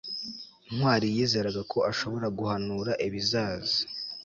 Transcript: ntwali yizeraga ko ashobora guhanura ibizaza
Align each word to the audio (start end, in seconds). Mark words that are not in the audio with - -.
ntwali 0.75 1.07
yizeraga 1.15 1.61
ko 1.71 1.77
ashobora 1.91 2.27
guhanura 2.37 2.91
ibizaza 3.07 3.79